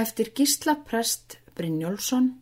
Eftir 0.00 0.32
Gísla 0.32 0.74
Prest 0.84 1.36
Brynjólfsson, 1.54 2.40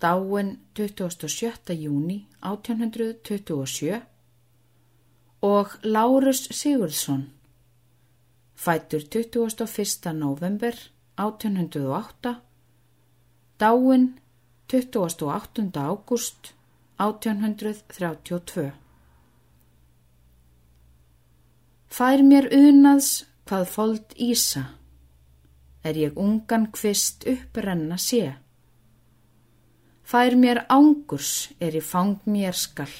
dáin 0.00 0.58
27. 0.74 1.70
júni 1.70 2.26
1827 2.42 4.02
og 5.40 5.68
Lárus 5.84 6.48
Sigurðsson, 6.50 7.30
fættur 8.54 9.06
21. 9.06 10.12
november 10.14 10.74
1808, 11.16 12.34
dáin 13.60 14.18
28. 14.66 15.70
ágúst 15.78 16.54
1832. 16.98 18.72
Fær 21.86 22.22
mér 22.30 22.50
unaðs 22.50 23.28
hvað 23.46 23.68
fold 23.76 24.18
ísa, 24.18 24.72
er 25.84 25.96
ég 26.00 26.16
ungan 26.16 26.70
kvist 26.72 27.26
upprenna 27.28 27.98
sé. 28.00 28.34
Fær 30.04 30.36
mér 30.36 30.64
ángurs 30.68 31.50
er 31.60 31.76
í 31.76 31.82
fang 31.84 32.20
mér 32.28 32.56
skall, 32.56 32.96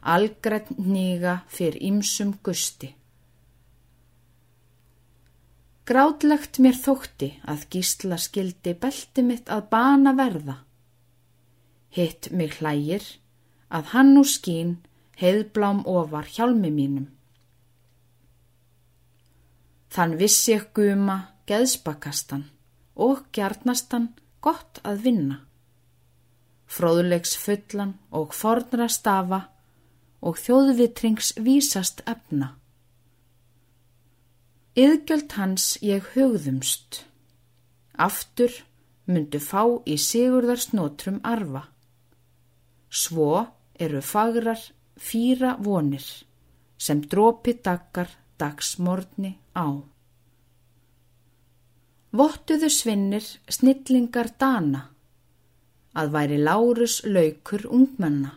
algrætt 0.00 0.72
nýga 0.76 1.42
fyrir 1.48 1.80
ýmsum 1.88 2.36
gusti. 2.44 2.92
Grátlegt 5.86 6.58
mér 6.58 6.76
þótti 6.82 7.30
að 7.46 7.68
gísla 7.70 8.18
skildi 8.18 8.74
belti 8.74 9.22
mitt 9.22 9.52
að 9.52 9.68
bana 9.70 10.16
verða. 10.18 10.56
Hitt 11.94 12.32
mig 12.32 12.58
hlægir 12.58 13.04
að 13.70 13.92
hann 13.92 14.16
úr 14.18 14.28
skín 14.28 14.72
heiðblám 15.20 15.84
ofar 15.86 16.26
hjálmi 16.26 16.72
mínum. 16.74 17.06
Þann 19.94 20.18
vissi 20.20 20.52
ég 20.52 20.66
guma 20.76 21.16
geðspakastan 21.46 22.46
og 22.96 23.26
gjarnastan 23.36 24.10
gott 24.44 24.80
að 24.84 25.02
vinna. 25.06 25.40
Fróðulegs 26.66 27.36
fullan 27.38 27.94
og 28.10 28.34
fornra 28.34 28.88
stafa 28.90 29.46
og 30.26 30.38
þjóðvitrings 30.42 31.34
vísast 31.38 32.02
efna. 32.10 32.56
Yðgjöld 34.76 35.32
hans 35.38 35.76
ég 35.80 36.10
hugðumst. 36.14 37.04
Aftur 37.96 38.52
myndu 39.06 39.40
fá 39.40 39.62
í 39.88 39.96
sigurðarsnótrum 39.96 41.22
arfa. 41.24 41.62
Svo 42.90 43.46
eru 43.80 44.02
fagrar 44.02 44.60
fýra 45.00 45.54
vonir 45.62 46.04
sem 46.76 47.00
drópi 47.00 47.56
dagar 47.64 48.10
dagsmorni 48.36 49.36
á. 49.56 49.95
Vottuðu 52.16 52.68
svinnir 52.72 53.24
snillingar 53.52 54.30
dana 54.40 54.86
að 55.96 56.12
væri 56.14 56.38
Lárus 56.40 57.00
laukur 57.04 57.66
ungmenna. 57.72 58.32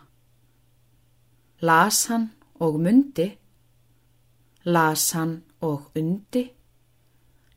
Las 1.62 2.08
hann 2.10 2.30
og 2.60 2.80
myndi, 2.80 3.28
las 4.66 5.12
hann 5.16 5.42
og 5.62 5.92
undi, 6.00 6.46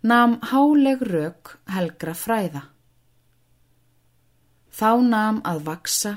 nam 0.03 0.39
háleg 0.51 1.03
rauk 1.07 1.57
helgra 1.71 2.15
fræða. 2.19 2.63
Þá 4.73 4.91
nam 5.07 5.41
að 5.47 5.63
vaksa, 5.69 6.17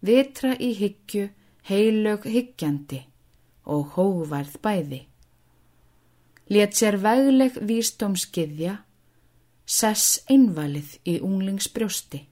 vitra 0.00 0.54
í 0.56 0.72
hyggju, 0.78 1.28
heilög 1.68 2.24
hyggjandi 2.30 3.02
og 3.66 3.96
hóværð 3.96 4.56
bæði. 4.64 5.02
Let 6.48 6.76
sér 6.78 6.96
vegleg 7.02 7.58
vísdómskiðja, 7.58 8.76
sess 9.66 10.22
einvalið 10.30 10.96
í 11.10 11.18
unglingsbrjósti. 11.26 12.22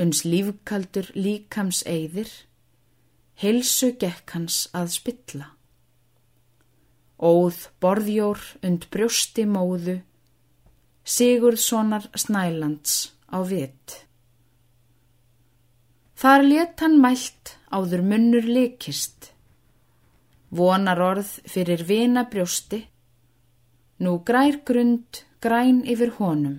Uns 0.00 0.24
lífkaldur 0.24 1.10
líkams 1.12 1.82
eigðir, 1.84 2.30
heilsu 3.40 3.92
gekk 4.00 4.32
hans 4.32 4.62
að 4.72 4.94
spilla. 4.96 5.50
Óð 7.20 7.66
borðjór 7.84 8.40
und 8.64 8.88
brjósti 8.88 9.44
móðu, 9.44 10.00
Sigurðssonar 11.04 12.06
Snælands 12.16 13.10
á 13.28 13.44
vit. 13.44 14.06
Þar 16.16 16.44
let 16.44 16.80
hann 16.84 16.98
mælt 17.00 17.56
áður 17.72 18.02
munnur 18.04 18.48
likist, 18.48 19.32
vonar 20.48 21.00
orð 21.00 21.32
fyrir 21.48 21.84
vina 21.88 22.24
brjósti, 22.28 22.82
nú 24.00 24.20
grær 24.24 24.60
grund 24.64 25.24
græn 25.40 25.78
yfir 25.88 26.10
honum, 26.18 26.58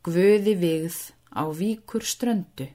guði 0.00 0.54
vigð 0.56 0.96
á 1.28 1.44
víkur 1.52 2.00
ströndu. 2.00 2.70